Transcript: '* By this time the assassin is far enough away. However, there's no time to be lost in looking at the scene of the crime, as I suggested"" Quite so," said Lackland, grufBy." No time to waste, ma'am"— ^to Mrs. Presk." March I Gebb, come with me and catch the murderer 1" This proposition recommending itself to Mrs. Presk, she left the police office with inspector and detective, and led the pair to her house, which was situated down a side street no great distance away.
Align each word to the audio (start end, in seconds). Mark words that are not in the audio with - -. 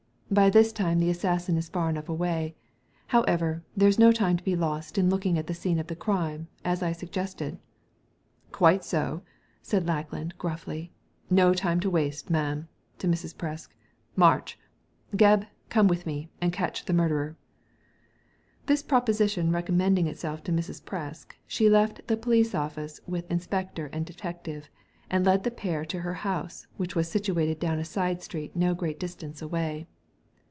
'* 0.31 0.31
By 0.41 0.49
this 0.49 0.71
time 0.71 0.99
the 0.99 1.09
assassin 1.09 1.57
is 1.57 1.67
far 1.67 1.89
enough 1.89 2.07
away. 2.07 2.55
However, 3.07 3.63
there's 3.75 3.99
no 3.99 4.13
time 4.13 4.37
to 4.37 4.43
be 4.45 4.55
lost 4.55 4.97
in 4.97 5.09
looking 5.09 5.37
at 5.37 5.47
the 5.47 5.53
scene 5.53 5.77
of 5.77 5.87
the 5.87 5.93
crime, 5.97 6.47
as 6.63 6.81
I 6.81 6.93
suggested"" 6.93 7.59
Quite 8.59 8.85
so," 8.85 9.23
said 9.61 9.85
Lackland, 9.85 10.37
grufBy." 10.37 10.91
No 11.39 11.53
time 11.53 11.81
to 11.81 11.89
waste, 11.89 12.29
ma'am"— 12.29 12.69
^to 12.99 13.09
Mrs. 13.09 13.35
Presk." 13.35 13.71
March 14.25 14.57
I 15.13 15.17
Gebb, 15.17 15.47
come 15.67 15.89
with 15.89 16.05
me 16.05 16.29
and 16.39 16.53
catch 16.53 16.85
the 16.85 16.93
murderer 16.93 17.35
1" 17.35 17.35
This 18.67 18.83
proposition 18.83 19.51
recommending 19.51 20.07
itself 20.07 20.45
to 20.45 20.53
Mrs. 20.53 20.81
Presk, 20.81 21.33
she 21.45 21.69
left 21.69 22.07
the 22.07 22.15
police 22.15 22.55
office 22.55 23.01
with 23.05 23.29
inspector 23.29 23.87
and 23.87 24.05
detective, 24.05 24.69
and 25.09 25.25
led 25.25 25.43
the 25.43 25.51
pair 25.51 25.83
to 25.83 25.99
her 25.99 26.13
house, 26.13 26.67
which 26.77 26.95
was 26.95 27.11
situated 27.11 27.59
down 27.59 27.79
a 27.79 27.83
side 27.83 28.23
street 28.23 28.55
no 28.55 28.73
great 28.73 28.97
distance 28.97 29.41
away. 29.41 29.87